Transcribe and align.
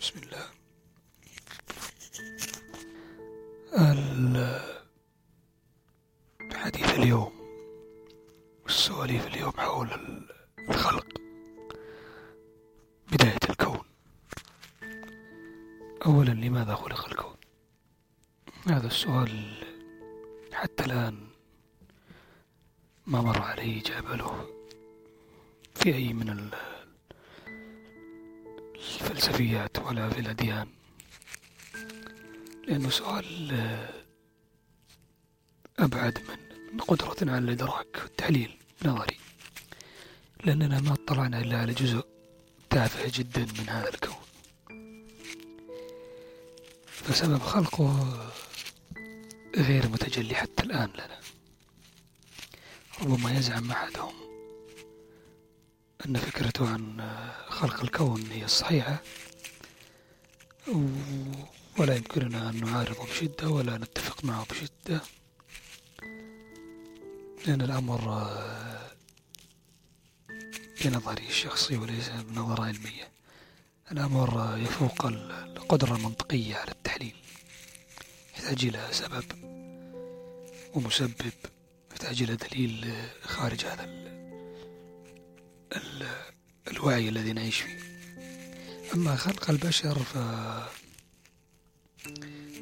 بسم 0.00 0.18
الله. 0.22 0.46
ال- 3.92 4.78
حديث 6.52 6.90
اليوم 6.94 7.32
والسواليف 8.64 9.26
اليوم 9.26 9.52
حول 9.52 9.92
ال- 9.92 10.28
الخلق. 10.70 11.06
بداية 13.12 13.38
الكون. 13.50 13.80
أولا 16.06 16.30
لماذا 16.30 16.74
خلق 16.74 17.06
الكون؟ 17.08 17.36
هذا 18.66 18.86
السؤال 18.86 19.54
حتى 20.52 20.84
الآن 20.84 21.26
ما 23.06 23.20
مر 23.20 23.42
علي 23.42 23.80
إجابة 23.80 24.16
له 24.16 24.46
في 25.74 25.94
أي 25.94 26.12
من 26.12 26.28
ال- 29.40 29.44
الفلسفيات 29.44 29.78
ولا 29.78 30.10
في 30.10 30.20
الأديان. 30.20 30.68
لأنه 32.68 32.90
سؤال 32.90 33.50
آه، 33.52 33.88
أبعد 35.78 36.18
من 36.72 36.80
قدرتنا 36.80 37.32
على 37.32 37.44
الإدراك 37.44 37.86
والتحليل 38.02 38.58
نظري 38.84 39.16
لأننا 40.44 40.80
ما 40.80 40.92
اطلعنا 40.92 41.40
إلا 41.40 41.58
على 41.58 41.72
جزء 41.72 42.04
تافه 42.70 43.10
جدا 43.14 43.40
من 43.58 43.68
هذا 43.68 43.88
الكون. 43.88 44.18
فسبب 46.86 47.38
خلقه 47.38 48.18
غير 49.56 49.88
متجلي 49.88 50.34
حتى 50.34 50.62
الآن 50.62 50.90
لنا. 50.94 51.18
ربما 53.02 53.38
يزعم 53.38 53.70
أحدهم 53.70 54.14
أن 56.08 56.16
فكرته 56.16 56.68
عن 56.68 57.10
خلق 57.48 57.80
الكون 57.80 58.26
هي 58.32 58.44
الصحيحة 58.44 59.02
ولا 61.78 61.94
يمكننا 61.96 62.50
أن 62.50 62.60
نعارضه 62.64 63.04
بشدة 63.04 63.48
ولا 63.48 63.78
نتفق 63.78 64.24
معه 64.24 64.46
بشدة 64.50 65.00
لأن 67.46 67.60
الأمر 67.60 68.00
بنظري 70.84 71.26
الشخصي 71.28 71.76
وليس 71.76 72.08
بنظرة 72.08 72.62
علمية. 72.64 73.08
الأمر 73.92 74.58
يفوق 74.58 75.06
ال- 75.06 75.32
القدرة 75.56 75.96
المنطقية 75.96 76.56
على 76.56 76.70
التحليل 76.70 77.14
يحتاج 78.34 78.64
إلى 78.64 78.88
سبب 78.90 79.24
ومسبب 80.74 81.32
يحتاج 81.92 82.22
إلى 82.22 82.36
دليل 82.36 82.94
خارج 83.22 83.64
هذا 83.64 84.07
الوعي 86.70 87.08
الذي 87.08 87.32
نعيش 87.32 87.60
فيه. 87.60 87.78
أما 88.94 89.16
خلق 89.16 89.50
البشر 89.50 89.98
ف 89.98 90.18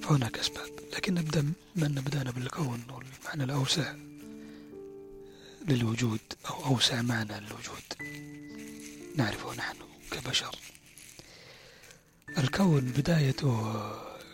فهناك 0.03 0.39
أسباب. 0.39 0.71
لكن 0.97 1.15
نبدأ 1.15 1.53
من 1.77 1.89
بدأنا 1.95 2.31
بالكون 2.31 2.87
والمعنى 2.91 3.45
الأوسع 3.45 3.95
للوجود 5.69 6.21
أو 6.49 6.65
أوسع 6.65 7.03
معنى 7.03 7.41
للوجود 7.41 7.85
نعرفه 9.17 9.55
نحن 9.55 9.77
كبشر. 10.11 10.59
الكون 12.39 12.81
بدايته 12.81 13.83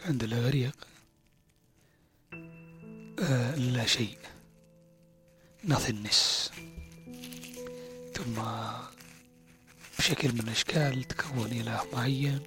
عند 0.05 0.23
الإغريق 0.23 0.86
آه، 3.19 3.55
لا 3.57 3.86
شيء. 3.86 4.19
Nothingness 5.69 6.51
ثم 8.25 8.42
بشكل 9.98 10.33
من 10.33 10.41
الأشكال 10.41 11.05
تكون 11.05 11.47
إله 11.53 11.83
معين 11.92 12.41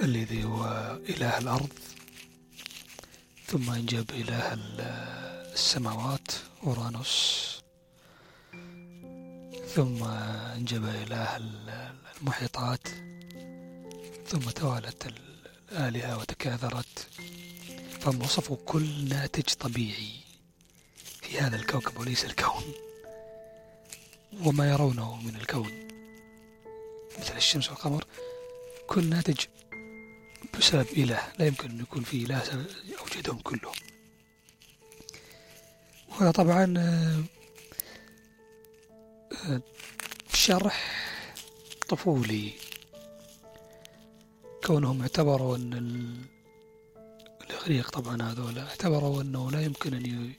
الذي 0.00 0.44
هو 0.44 0.64
إله 1.08 1.38
الأرض 1.38 1.72
ثم 3.46 3.70
انجب 3.70 4.10
إله 4.10 4.52
ال- 4.52 4.80
السماوات 5.52 6.30
أورانوس 6.64 7.42
ثم 9.74 10.04
انجب 10.04 10.84
إله 10.84 11.36
ال- 11.36 11.92
المحيطات 12.20 12.88
ثم 14.28 14.38
توالت 14.50 15.06
ال- 15.06 15.18
الآلهة 15.72 16.18
وتكاثرت 16.18 17.08
فهم 18.00 18.22
وصفوا 18.22 18.56
كل 18.66 19.08
ناتج 19.08 19.42
طبيعي 19.54 20.12
في 21.22 21.38
هذا 21.40 21.56
الكوكب 21.56 22.00
وليس 22.00 22.24
الكون. 22.24 22.64
وما 24.40 24.70
يرونه 24.72 25.16
من 25.22 25.36
الكون. 25.36 25.88
مثل 27.18 27.36
الشمس 27.36 27.68
والقمر 27.70 28.04
كل 28.86 29.04
ناتج 29.10 29.40
بسبب 30.58 30.86
إله 30.96 31.32
لا 31.38 31.46
يمكن 31.46 31.70
أن 31.70 31.80
يكون 31.80 32.02
في 32.02 32.16
إله 32.24 32.66
أوجدهم 33.00 33.38
كلهم. 33.38 33.74
وهذا 36.08 36.30
طبعا 36.30 36.74
شرح 40.34 40.92
طفولي. 41.88 42.52
كونهم 44.66 45.02
اعتبروا 45.02 45.56
أن 45.56 45.74
ال- 45.74 46.24
الإغريق 47.50 47.90
طبعا 47.90 48.22
هذولا 48.22 48.62
اعتبروا 48.68 49.22
أنه 49.22 49.50
لا 49.50 49.62
يمكن 49.62 49.94
أن 49.94 50.32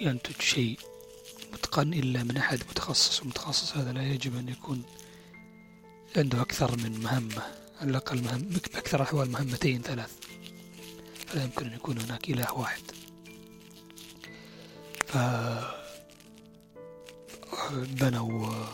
ينتج 0.00 0.40
شيء. 0.42 0.78
متقن 1.52 1.92
إلا 1.94 2.22
من 2.22 2.36
أحد 2.36 2.58
متخصص. 2.70 3.20
والمتخصص 3.20 3.76
هذا 3.76 3.92
لا 3.92 4.02
يجب 4.02 4.36
أن 4.36 4.48
يكون 4.48 4.82
عنده 6.16 6.40
أكثر 6.42 6.76
من 6.76 7.00
مهمة 7.00 7.42
على 7.80 7.90
الأقل 7.90 8.22
مهم 8.22 8.42
بأكثر 8.42 8.96
الأحوال 8.96 9.30
مهمتين 9.30 9.82
ثلاث. 9.82 10.12
فلا 11.26 11.44
يمكن 11.44 11.66
أن 11.66 11.72
يكون 11.72 11.98
هناك 11.98 12.30
إله 12.30 12.54
واحد. 12.58 12.82
ف 15.06 15.16
بنوا 17.72 18.64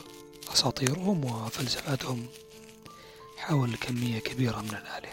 أساطيرهم 0.52 1.24
وفلسفاتهم 1.24 2.26
حول 3.36 3.76
كمية 3.76 4.18
كبيرة 4.18 4.60
من 4.60 4.68
الآلهة. 4.68 5.12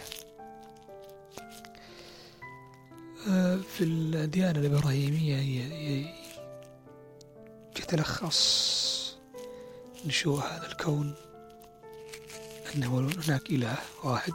آه، 3.28 3.60
في 3.76 3.84
الأديان 3.84 4.56
الإبراهيمية 4.56 5.40
يتلخص. 7.94 9.16
نشوء 10.06 10.40
هذا 10.40 10.66
الكون 10.66 11.14
أنه 12.74 12.98
هناك 12.98 13.50
إله 13.50 13.78
واحد. 14.04 14.34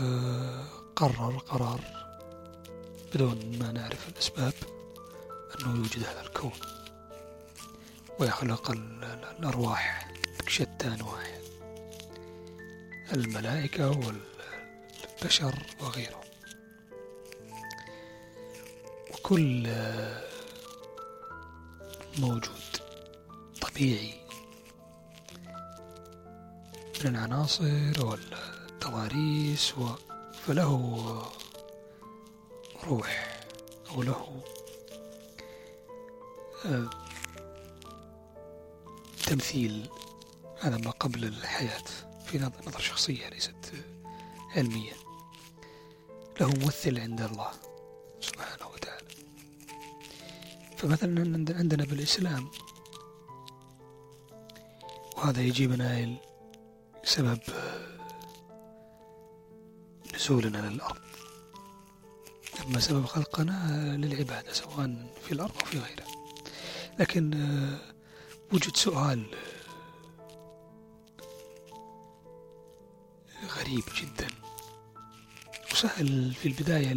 آه، 0.00 0.64
قرر 0.96 1.38
قرار 1.38 1.80
بدون 3.14 3.58
ما 3.58 3.72
نعرف 3.72 4.08
الأسباب 4.08 4.52
أنه 5.60 5.76
يوجد 5.76 6.04
هذا 6.04 6.20
الكون. 6.20 6.52
ويخلق 8.20 8.70
ال- 8.70 9.04
ال- 9.04 9.24
الأرواح 9.38 10.12
بشتى 10.46 10.86
أنواعها 10.86 11.38
الملائكة 13.12 13.90
والبشر 13.90 15.54
وغيرهم. 15.80 16.18
وكل 19.14 19.66
موجود 22.18 22.76
طبيعي. 23.60 24.14
من 27.04 27.06
العناصر 27.16 27.92
والتضاريس 28.06 29.78
و... 29.78 29.88
فله 30.46 31.22
روح 32.84 33.38
أو 33.90 34.02
له 34.02 34.42
آه، 36.66 36.90
تمثيل 39.26 39.90
هذا 40.60 40.76
ما 40.76 40.90
قبل 40.90 41.24
الحياة 41.24 41.84
في 42.26 42.38
نظر 42.38 42.80
شخصية 42.80 43.28
ليست 43.28 43.72
آه، 43.74 44.58
علمية. 44.58 44.92
له 46.40 46.48
ممثل 46.48 46.98
عند 46.98 47.20
الله 47.20 47.50
سبحانه 48.20 48.68
وتعالى. 48.68 49.07
فمثلا 50.78 51.20
عند- 51.20 51.52
عندنا 51.52 51.84
بالإسلام 51.84 52.48
وهذا 55.16 55.40
يجيبنا 55.42 56.16
سبب 57.04 57.38
آه، 57.48 57.98
نزولنا 60.14 60.70
للأرض 60.70 60.98
أما 62.66 62.80
سبب 62.80 63.04
خلقنا 63.06 63.96
للعبادة 63.96 64.52
سواء 64.52 65.06
في 65.26 65.32
الأرض 65.32 65.52
أو 65.60 65.64
في 65.66 65.78
غيرها 65.78 66.06
لكن 66.98 67.34
آه، 67.34 67.78
وجد 68.52 68.76
سؤال 68.76 69.24
آه، 73.42 73.46
غريب 73.58 73.82
جدا. 74.02 74.28
وسهل 75.72 76.34
في 76.34 76.48
البداية 76.48 76.94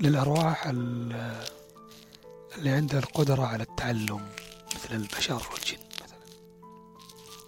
للأرواح 0.00 0.66
اللي 2.58 2.70
عندها 2.70 3.00
القدرة 3.00 3.46
على 3.46 3.62
التعلم 3.62 4.28
مثل 4.74 4.94
البشر 4.94 5.42
والجن 5.52 5.78
مثلا. 6.04 6.18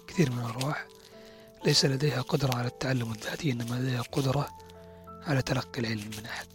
كثير 0.07 0.31
من 0.31 0.39
الأرواح 0.39 0.87
ليس 1.65 1.85
لديها 1.85 2.21
قدرة 2.21 2.55
على 2.55 2.67
التعلم 2.67 3.11
الذاتي 3.11 3.51
إنما 3.51 3.75
لديها 3.75 4.01
قدرة 4.01 4.57
على 5.27 5.41
تلقي 5.41 5.79
العلم 5.79 6.11
من 6.17 6.25
أحد. 6.25 6.47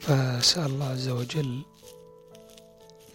فسأل 0.00 0.66
الله 0.66 0.86
عز 0.86 1.08
وجل 1.08 1.62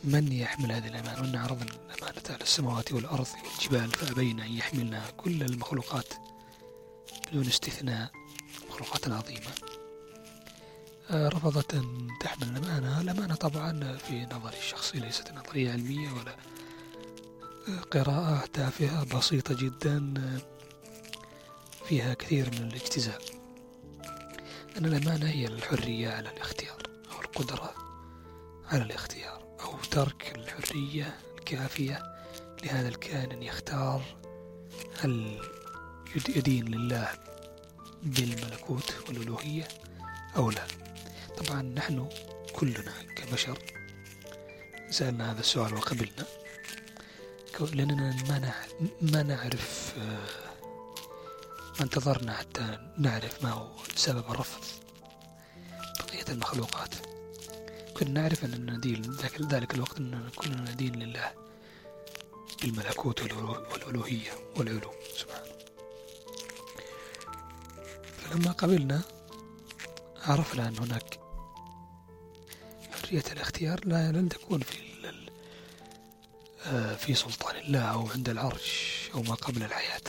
من 0.04 0.32
يحمل 0.32 0.72
هذه 0.72 0.88
الأمانة 0.88 1.22
وأن 1.22 1.36
عرضنا 1.36 1.72
الأمانة 1.72 2.22
على 2.30 2.42
السماوات 2.42 2.92
والأرض 2.92 3.28
والجبال 3.44 3.90
فأبين 3.92 4.40
أن 4.40 4.52
يحملنها 4.52 5.12
كل 5.12 5.44
المخلوقات 5.44 6.14
بدون 7.28 7.48
استثناء 7.48 8.12
مخلوقات 8.70 9.08
عظيمة. 9.08 9.48
آه، 9.48 9.71
رفضت 11.14 11.74
أن 11.74 12.08
تحمل 12.20 12.48
الأمانة. 12.58 13.02
الأمانة 13.02 13.36
طبعا 13.36 13.98
في 13.98 14.26
نظري 14.26 14.58
الشخصي 14.58 15.00
ليست 15.00 15.32
نظرية 15.32 15.72
علمية 15.72 16.12
ولا 16.12 16.36
قراءة 17.92 18.46
تافهة 18.54 19.18
بسيطة 19.18 19.56
جدا 19.56 20.14
فيها 21.88 22.14
كثير 22.14 22.50
من 22.52 22.68
الاجتزاء. 22.68 23.22
أن 24.78 24.86
الأمانة 24.86 25.30
هي 25.30 25.48
الحرية 25.48 26.10
على 26.10 26.30
الاختيار 26.30 26.82
أو 27.12 27.22
القدرة 27.22 27.74
على 28.68 28.84
الاختيار 28.84 29.42
أو 29.62 29.78
ترك 29.92 30.34
الحرية 30.36 31.16
الكافية 31.38 32.04
لهذا 32.64 32.88
الكائن 32.88 33.32
أن 33.32 33.44
يختار 33.44 34.02
هل 35.00 35.40
يدين 36.36 36.66
لله 36.66 37.10
بالملكوت 38.04 38.94
والألوهية 39.08 39.68
أو 40.36 40.52
لا. 40.52 40.81
طبعا 41.52 41.62
نحن 41.62 42.10
كلنا 42.54 42.94
كبشر 43.16 43.60
سألنا 44.90 45.32
هذا 45.32 45.40
السؤال 45.40 45.74
وقبلنا. 45.74 46.26
لأننا 47.60 48.16
ما 48.30 48.54
ما 49.02 49.24
نعرف 49.24 49.94
آه، 49.98 50.66
ما 51.80 51.82
انتظرنا 51.82 52.34
حتى 52.34 52.80
نعرف 52.98 53.44
ما 53.44 53.50
هو 53.52 53.68
سبب 53.96 54.32
الرفض 54.32 54.64
بقية 56.00 56.26
المخلوقات. 56.30 56.96
كنا 57.98 58.22
نعرف 58.22 58.46
أننا 58.46 58.74
ندين 58.74 59.02
ذاك 59.02 59.42
ذلك 59.42 59.74
الوقت 59.74 59.98
أننا 59.98 60.30
كنا 60.36 60.72
ندين 60.72 60.96
لله 60.96 61.32
بالملكوت 62.62 63.22
والألوهية 63.74 64.32
والعلو 64.56 64.92
سبحانه 65.18 65.52
فلما 68.18 68.52
قبلنا 68.52 69.02
عرفنا 70.22 70.68
أن 70.68 70.78
هناك 70.80 71.31
حرية 73.12 73.32
الاختيار 73.32 73.86
لا 73.86 74.12
لن 74.12 74.30
تكون 74.30 74.60
في 74.60 74.78
آه، 76.66 76.96
في 76.96 77.14
سلطان 77.14 77.56
الله 77.56 77.80
أو 77.80 78.08
عند 78.08 78.30
العرش 78.30 79.10
أو 79.14 79.22
ما 79.22 79.36
قبل 79.36 79.64
الحياة. 79.64 80.02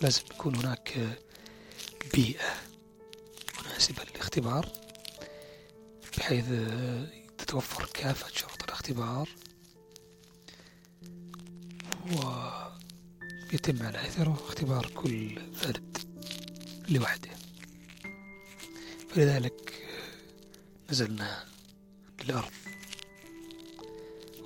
لازم 0.00 0.22
يكون 0.30 0.56
هناك 0.56 1.18
بيئة 2.14 2.54
مناسبة 3.66 4.02
للاختبار 4.10 4.68
بحيث 6.18 6.44
تتوفر 7.38 7.88
كافة 7.94 8.28
شروط 8.28 8.62
الاختبار 8.64 9.28
ويتم 13.52 13.86
على 13.86 14.06
أثره 14.06 14.42
اختبار 14.48 14.86
كل 14.94 15.40
فرد 15.54 15.98
لوحده. 16.88 17.30
فلذلك 19.10 19.74
نزلنا 20.90 21.51
للأرض 22.24 22.50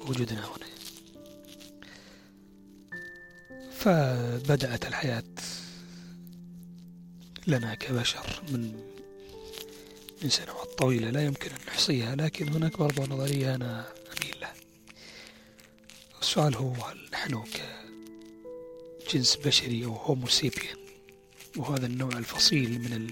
وجودنا 0.07 0.47
هنا. 0.47 0.67
فبدأت 3.73 4.87
الحياة 4.87 5.25
لنا 7.47 7.75
كبشر 7.75 8.43
من 8.49 8.83
من 10.23 10.31
سنوات 10.31 10.79
طويلة 10.79 11.11
لا 11.11 11.25
يمكن 11.25 11.51
أن 11.51 11.59
نحصيها 11.69 12.17
لكن 12.17 12.49
هناك 12.49 12.79
برضو 12.79 13.03
نظرية 13.03 13.55
أنا 13.55 13.87
أميل 13.91 14.41
لها. 14.41 14.55
السؤال 16.23 16.55
هو 16.55 16.73
هل 16.73 17.09
نحن 17.13 17.45
كجنس 19.09 19.37
بشري 19.37 19.85
أو 19.85 19.93
هومو 19.93 20.27
سيبيان 20.27 20.77
وهذا 21.57 21.87
النوع 21.87 22.13
الفصيل 22.19 22.71
من 22.81 23.11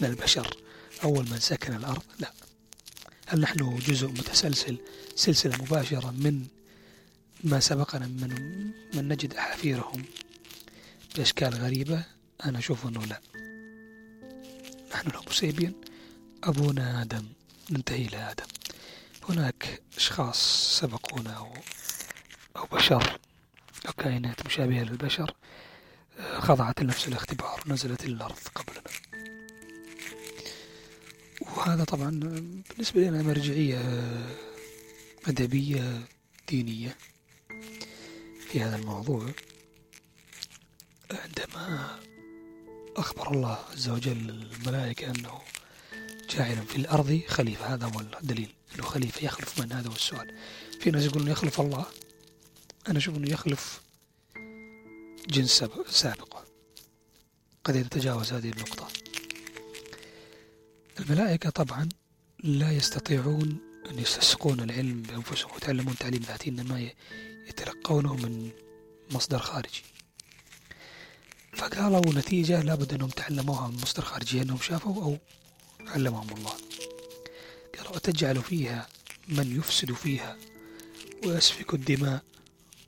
من 0.00 0.08
البشر 0.08 0.56
أول 1.04 1.30
من 1.30 1.40
سكن 1.40 1.74
الأرض؟ 1.76 2.02
لا. 2.18 2.32
هل 3.28 3.40
نحن 3.40 3.78
جزء 3.78 4.08
متسلسل 4.08 4.78
سلسلة 5.16 5.56
مباشرة 5.56 6.10
من 6.10 6.46
ما 7.44 7.60
سبقنا 7.60 8.06
من 8.06 8.30
من 8.94 9.08
نجد 9.08 9.34
أحافيرهم 9.34 10.04
بأشكال 11.16 11.54
غريبة؟ 11.54 12.04
أنا 12.44 12.58
أشوف 12.58 12.86
أنه 12.86 13.04
لا. 13.04 13.20
نحن 14.92 15.08
الهومو 15.10 15.30
سيبين 15.30 15.74
أبونا 16.44 17.02
آدم. 17.02 17.26
ننتهي 17.70 18.06
إلى 18.06 18.16
آدم. 18.16 18.46
هناك 19.28 19.82
أشخاص 19.96 20.38
سبقونا 20.80 21.30
أو, 21.30 21.54
أو 22.56 22.66
بشر 22.72 23.18
أو 23.86 23.92
كائنات 23.92 24.46
مشابهة 24.46 24.82
للبشر. 24.82 25.34
آه، 26.18 26.40
خضعت 26.40 26.82
لنفس 26.82 27.08
الاختبار 27.08 27.62
نزلت 27.66 28.04
الأرض 28.04 28.38
قبلنا. 28.54 28.82
وهذا 31.40 31.84
طبعا 31.84 32.10
بالنسبة 32.70 33.00
لنا 33.00 33.22
مرجعية 33.22 33.80
أدبية 35.26 36.04
دينية 36.48 36.96
في 38.48 38.60
هذا 38.60 38.76
الموضوع. 38.76 39.30
عندما 41.10 41.98
أخبر 42.96 43.32
الله 43.32 43.58
عز 43.72 43.88
وجل 43.88 44.30
الملائكة 44.30 45.10
أنه 45.10 45.40
جاعل 46.30 46.66
في 46.66 46.76
الأرض 46.76 47.20
خليفة 47.28 47.74
هذا 47.74 47.86
هو 47.86 48.00
الدليل 48.00 48.54
أنه 48.74 48.82
خليفة 48.82 49.24
يخلف 49.24 49.60
من؟ 49.60 49.72
هذا 49.72 49.88
هو 49.88 49.92
السؤال. 49.92 50.34
في 50.80 50.90
ناس 50.90 51.04
يقولون 51.04 51.28
يخلف 51.28 51.60
الله. 51.60 51.86
أنا 52.88 52.98
أشوف 52.98 53.16
أنه 53.16 53.30
يخلف 53.30 53.80
جنس 55.28 55.64
سابق. 55.88 56.38
قد 57.64 57.76
يتجاوز 57.76 58.32
هذه 58.32 58.50
النقطة. 58.50 58.88
الملائكة 61.00 61.50
طبعا 61.50 61.88
لا 62.44 62.72
يستطيعون 62.72 63.58
أن 63.90 63.98
يستسقون 63.98 64.60
العلم 64.60 65.02
بأنفسهم 65.02 65.52
ويتعلمون 65.52 65.96
تعليم 65.96 66.22
ذاتي 66.22 66.50
إنما 66.50 66.90
يتلقونه 67.48 68.16
من 68.16 68.50
مصدر 69.10 69.38
خارجي. 69.38 69.82
فقالوا 71.52 72.14
نتيجة 72.14 72.62
لابد 72.62 72.94
أنهم 72.94 73.08
تعلموها 73.08 73.68
من 73.68 73.74
مصدر 73.74 74.02
خارجي 74.02 74.42
أنهم 74.42 74.58
شافوا 74.58 75.02
أو 75.02 75.18
علمهم 75.80 76.28
الله. 76.36 76.52
قالوا 77.78 77.96
أتجعل 77.96 78.42
فيها 78.42 78.88
من 79.28 79.56
يفسد 79.56 79.92
فيها 79.92 80.36
ويسفك 81.26 81.74
الدماء 81.74 82.22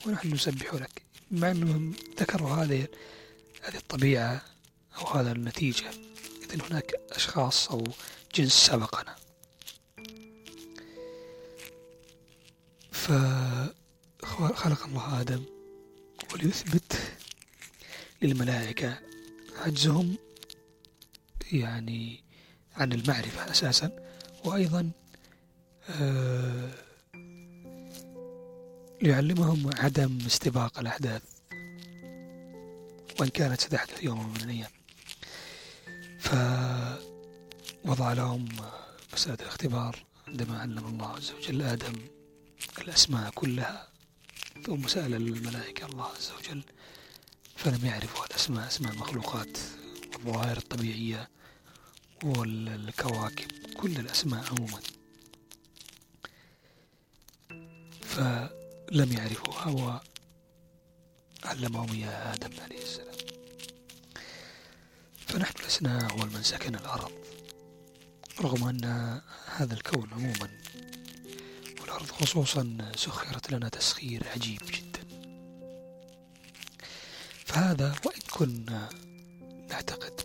ونحن 0.06 0.34
نسبح 0.34 0.74
لك. 0.74 1.02
مع 1.30 1.50
أنهم 1.50 1.94
ذكروا 2.20 2.50
هذه 2.50 2.88
هذه 3.62 3.76
الطبيعة 3.76 4.42
أو 4.98 5.06
هذا 5.06 5.32
النتيجة. 5.32 6.07
إذن 6.50 6.60
هناك 6.70 6.94
أشخاص 7.10 7.68
أو 7.68 7.84
جنس 8.34 8.52
سبقنا. 8.52 9.16
فخلق 12.92 14.84
الله 14.84 15.20
آدم 15.20 15.42
وليثبت 16.32 16.92
للملائكة 18.22 18.98
عجزهم 19.56 20.16
يعني 21.52 22.24
عن 22.76 22.92
المعرفة 22.92 23.50
أساسا. 23.50 24.08
وأيضا 24.44 24.90
آه 25.90 26.70
ليعلمهم 29.02 29.70
عدم 29.78 30.18
استباق 30.26 30.78
الأحداث 30.78 31.22
وإن 33.20 33.28
كانت 33.28 33.60
ستحدث 33.60 34.02
يوما 34.02 34.22
من 34.22 34.36
الأيام 34.36 34.70
فوضع 36.28 38.12
لهم 38.12 38.48
مسألة 39.12 39.34
الاختبار 39.40 40.04
عندما 40.28 40.58
علم 40.60 40.86
الله 40.86 41.06
عز 41.06 41.30
وجل 41.32 41.62
آدم 41.62 41.94
الأسماء 42.78 43.30
كلها 43.30 43.88
ثم 44.66 44.88
سأل 44.88 45.14
الملائكة 45.14 45.86
الله 45.86 46.04
عز 46.04 46.32
وجل 46.38 46.62
فلم 47.56 47.86
يعرفوا 47.86 48.26
الأسماء 48.26 48.66
أسماء 48.66 48.92
المخلوقات 48.92 49.58
والظواهر 50.12 50.56
الطبيعية 50.56 51.28
والكواكب 52.24 53.48
كل 53.76 53.96
الأسماء 53.96 54.44
عموما. 54.50 54.80
فلم 58.02 59.12
يعرفوها 59.12 60.00
وعلمهم 61.44 61.92
إياها 61.92 62.34
آدم 62.34 62.60
عليه 62.60 62.82
السلام. 62.82 63.27
فنحن 65.28 65.66
لسنا 65.66 66.08
أول 66.10 66.30
من 66.30 66.42
سكن 66.42 66.74
الأرض 66.74 67.12
رغم 68.40 68.68
أن 68.68 68.84
هذا 69.56 69.74
الكون 69.74 70.08
عموما 70.12 70.48
والأرض 71.80 72.06
خصوصا 72.06 72.92
سخرت 72.96 73.52
لنا 73.52 73.68
تسخير 73.68 74.28
عجيب 74.28 74.60
جدا. 74.72 75.04
فهذا 77.44 77.94
وإن 78.04 78.20
كنا 78.30 78.88
نعتقد 79.70 80.20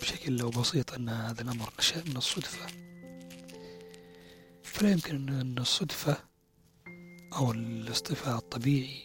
بشكل 0.00 0.36
لو 0.36 0.50
بسيط 0.50 0.92
أن 0.92 1.08
هذا 1.08 1.42
الأمر 1.42 1.72
نشأ 1.78 2.02
من 2.06 2.16
الصدفة 2.16 2.66
فلا 4.62 4.90
يمكن 4.90 5.28
أن 5.28 5.58
الصدفة 5.58 6.16
أو 7.32 7.52
الاصطفاء 7.52 8.38
الطبيعي 8.38 9.02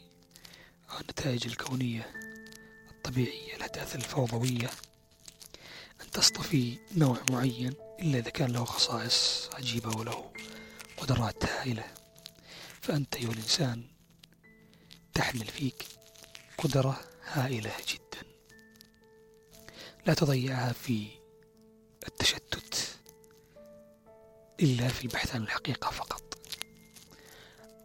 أو 0.92 1.00
النتائج 1.00 1.48
الكونية 1.48 2.08
الطبيعية 2.92 3.56
الأحداث 3.56 3.96
الفوضوية 3.96 4.70
تصطفي 6.14 6.80
نوع 6.98 7.18
معين 7.32 7.74
إلا 8.00 8.20
إذا 8.20 8.30
كان 8.30 8.52
له 8.52 8.66
خصائص 8.66 9.50
عجيبة 9.54 9.98
وله 9.98 10.34
قدرات 10.98 11.46
هائلة. 11.46 11.84
فأنت 12.82 13.16
أيها 13.16 13.32
الإنسان 13.32 13.84
تحمل 15.14 15.46
فيك 15.46 15.86
قدرة 16.58 17.00
هائلة 17.26 17.72
جدا. 17.88 18.28
لا 20.06 20.14
تضيعها 20.14 20.74
في 20.74 21.08
التشتت 22.08 22.98
إلا 24.60 24.88
في 24.88 25.04
البحث 25.04 25.36
عن 25.36 25.44
الحقيقة 25.44 25.92
فقط. 25.92 26.38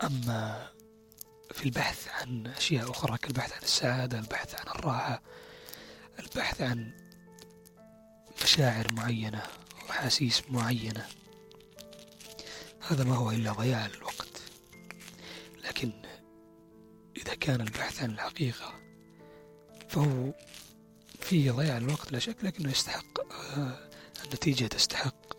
أما 0.03 0.71
في 1.53 1.65
البحث 1.65 2.09
عن 2.09 2.47
أشياء 2.47 2.91
أخرى 2.91 3.19
كالبحث 3.19 3.53
عن 3.53 3.63
السعادة 3.63 4.19
البحث 4.19 4.55
عن 4.55 4.67
الراحة 4.67 5.23
البحث 6.19 6.63
عن 6.63 7.08
مشاعر 8.49 8.87
معينة 8.93 9.43
وأحاسيس 9.89 10.43
معينة. 10.51 11.07
هذا 12.89 13.05
ما 13.05 13.17
هو 13.17 13.31
إلا 13.31 13.53
ضياع 13.53 13.87
الوقت. 13.87 14.43
لكن 15.65 15.93
إذا 17.17 17.35
كان 17.35 17.61
البحث 17.61 18.03
عن 18.03 18.11
الحقيقة 18.11 18.75
فهو 19.89 20.33
فيه 21.21 21.51
ضياع 21.51 21.77
الوقت 21.77 22.13
لا 22.13 22.19
شك 22.19 22.37
لكنه 22.43 22.71
يستحق 22.71 23.33
آه، 23.33 23.91
النتيجة 24.25 24.67
تستحق. 24.67 25.35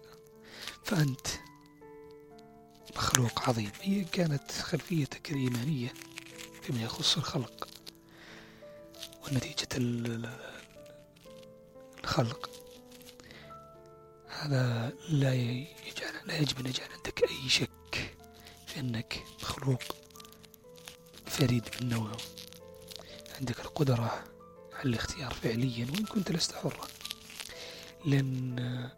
فأنت 0.83 1.27
مخلوق 2.95 3.49
عظيم 3.49 3.71
هي 3.81 4.03
كانت 4.03 4.51
خلفيتك 4.51 5.31
الإيمانية 5.31 5.93
فيما 6.61 6.81
يخص 6.81 7.17
الخلق 7.17 7.67
ونتيجة 9.23 9.67
الخلق 12.03 12.58
هذا 14.39 14.93
لا 15.09 15.33
يجعل 15.33 16.13
لا 16.25 16.37
يجب 16.37 16.59
أن 16.59 16.65
يجعل 16.65 16.87
عندك 16.91 17.23
أي 17.23 17.49
شك 17.49 18.15
في 18.67 18.79
أنك 18.79 19.23
مخلوق 19.41 19.83
فريد 21.25 21.69
من 21.81 21.89
نوعه 21.89 22.17
عندك 23.39 23.59
القدرة 23.59 24.23
على 24.73 24.89
الاختيار 24.89 25.33
فعليا 25.33 25.87
وإن 25.93 26.05
كنت 26.05 26.31
لست 26.31 26.55
حرا. 26.55 26.87
لأن 28.05 28.89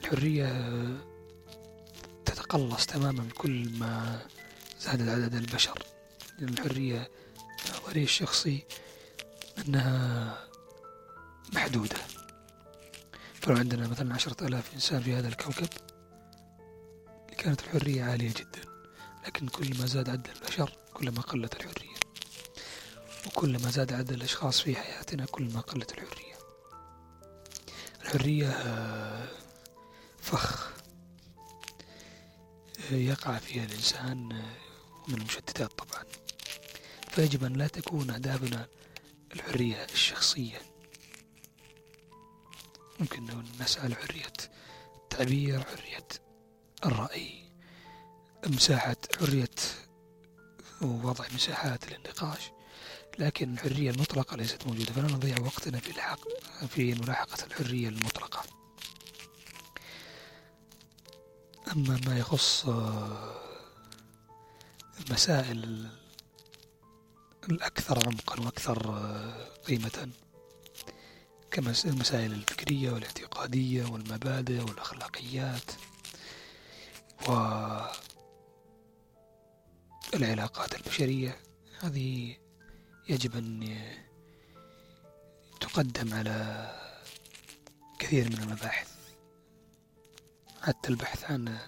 الحرية 0.00 0.48
تتقلص 2.24 2.86
تماما 2.86 3.28
كل 3.34 3.68
ما 3.68 4.20
زاد 4.80 5.08
عدد 5.08 5.34
البشر. 5.34 5.82
لأن 6.38 6.48
الحرية 6.48 7.10
نظري 7.70 8.02
الشخصي 8.02 8.64
أنها 9.58 10.48
محدودة. 11.52 11.96
فلو 13.42 13.56
عندنا 13.56 13.88
مثلا 13.88 14.14
عشرة 14.14 14.46
آلاف 14.46 14.74
إنسان 14.74 15.02
في 15.02 15.14
هذا 15.14 15.28
الكوكب 15.28 15.68
كانت 17.38 17.60
الحرية 17.60 18.04
عالية 18.04 18.28
جدا 18.28 18.60
لكن 19.26 19.48
كل 19.48 19.78
ما 19.78 19.86
زاد 19.86 20.10
عدد 20.10 20.28
البشر 20.28 20.72
كل 20.94 21.10
ما 21.10 21.20
قلت 21.20 21.56
الحرية. 21.56 21.96
وكل 23.26 23.62
ما 23.62 23.70
زاد 23.70 23.92
عدد 23.92 24.12
الأشخاص 24.12 24.60
في 24.60 24.76
حياتنا 24.76 25.26
كل 25.26 25.44
ما 25.44 25.60
قلت 25.60 25.92
الحرية. 25.92 26.34
الحرية 28.02 28.50
فخ 30.20 30.70
يقع 32.90 33.38
فيها 33.38 33.64
الإنسان 33.64 34.28
من 35.08 35.14
المشتتات 35.14 35.72
طبعا. 35.72 36.04
فيجب 37.10 37.44
أن 37.44 37.52
لا 37.52 37.66
تكون 37.66 38.10
أهدافنا 38.10 38.68
الحرية 39.34 39.84
الشخصية. 39.84 40.71
ممكن 43.02 43.44
نسعى 43.60 43.88
لحرية 43.88 44.32
التعبير 44.96 45.64
حرية 45.64 46.08
الرأي 46.86 47.44
مساحة 48.46 48.96
حرية 49.20 49.54
ووضع 50.82 51.24
مساحات 51.34 51.92
للنقاش 51.92 52.50
لكن 53.18 53.52
الحرية 53.52 53.90
المطلقة 53.90 54.36
ليست 54.36 54.66
موجودة 54.66 54.92
فلا 54.92 55.06
نضيع 55.06 55.38
وقتنا 55.40 55.78
في 55.78 55.90
الحق 55.90 56.20
في 56.68 56.94
ملاحقة 56.94 57.46
الحرية 57.46 57.88
المطلقة. 57.88 58.42
أما 61.72 62.00
ما 62.06 62.18
يخص 62.18 62.66
المسائل 65.00 65.88
الأكثر 67.50 68.08
عمقا 68.08 68.40
وأكثر 68.40 68.78
قيمة 69.66 70.08
كما 71.52 71.74
المسائل 71.84 72.32
الفكرية 72.32 72.90
والاعتقادية 72.90 73.84
والمبادئ 73.84 74.60
والأخلاقيات 74.60 75.70
والعلاقات 80.12 80.74
البشرية. 80.74 81.40
هذه 81.80 82.36
يجب 83.08 83.36
أن 83.36 83.78
تقدم 85.60 86.14
على 86.14 86.68
كثير 87.98 88.28
من 88.30 88.38
المباحث. 88.42 88.88
حتى 90.62 90.88
البحث 90.88 91.24
عن 91.24 91.58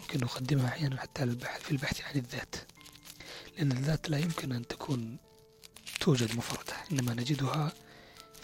ممكن 0.00 0.20
نقدمها 0.20 0.68
أحيانا 0.68 1.00
حتى 1.00 1.22
البحث 1.22 1.62
في 1.62 1.70
البحث 1.70 2.00
عن 2.00 2.14
الذات. 2.14 2.56
لأن 3.56 3.72
الذات 3.72 4.10
لا 4.10 4.18
يمكن 4.18 4.52
أن 4.52 4.66
تكون 4.66 5.16
توجد 6.00 6.36
مفردة 6.36 6.74
إنما 6.92 7.14
نجدها 7.14 7.72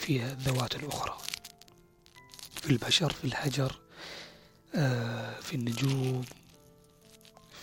في 0.09 0.23
الذوات 0.23 0.77
الأخرى. 0.77 1.19
في 2.63 2.71
البشر 2.71 3.13
في 3.13 3.25
الحجر 3.25 3.79
آه، 4.75 5.41
في 5.41 5.55
النجوم 5.55 6.25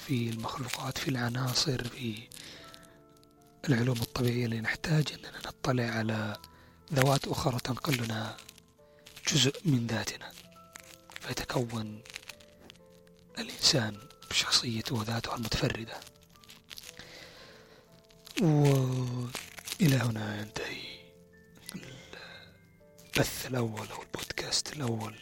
في 0.08 0.30
المخلوقات 0.30 0.98
في 0.98 1.08
العناصر 1.08 1.84
في 1.84 2.28
العلوم 3.70 4.02
الطبيعية. 4.02 4.46
اللي 4.46 4.62
نحتاج 4.62 5.14
أننا 5.14 5.38
نطلع 5.48 5.84
على 5.84 6.38
ذوات 6.94 7.28
أخرى 7.28 7.60
تنقل 7.60 8.04
لنا 8.04 8.38
جزء 9.34 9.62
من 9.66 9.88
ذاتنا. 9.88 10.32
فيتكون 11.22 12.02
الإنسان 13.40 13.98
بشخصيته 14.30 14.96
وذاته 14.96 15.36
المتفردة. 15.36 16.00
وإلى 18.42 19.96
هنا 19.96 20.42
ينتهي 20.42 20.85
البث 23.18 23.46
الأول 23.46 23.88
أو 23.92 24.02
البودكاست 24.02 24.74
الأول. 24.74 25.16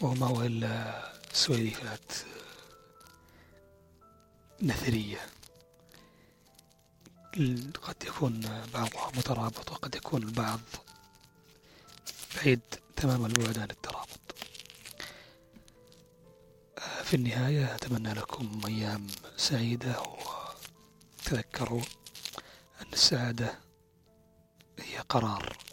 وما 0.00 0.26
هو 0.26 0.42
إلا 0.42 1.12
سويفات 1.32 2.12
نثرية. 4.62 5.20
قد 7.82 7.96
يكون 8.04 8.40
بعضها 8.74 9.08
مترابط 9.16 9.72
وقد 9.72 9.94
يكون 9.94 10.22
البعض 10.22 10.60
بعيد 12.36 12.60
تمام 12.96 13.26
البعد 13.26 13.58
عن 13.58 13.70
الترابط. 13.70 14.34
في 17.04 17.14
النهاية 17.14 17.74
أتمنى 17.74 18.12
لكم 18.12 18.60
أيام 18.66 19.06
سعيدة 19.36 20.02
وتذكروا 20.02 21.82
أن 22.82 22.92
السعادة 22.92 23.58
هي 24.78 24.98
قرار. 24.98 25.63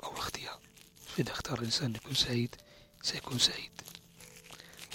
فإذا 1.15 1.31
اختار 1.31 1.59
الإنسان 1.59 1.95
يكون 1.95 2.13
سعيد 2.13 2.55
سيكون 3.01 3.39
سعيد. 3.39 3.71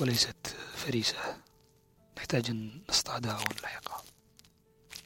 وليست 0.00 0.56
فريسة. 0.76 1.36
نحتاج 2.18 2.50
أن 2.50 2.82
نصطادها 2.88 3.38
ونلحقها 3.38 4.04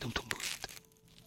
دمتم 0.03 0.29
بخير. 0.29 0.40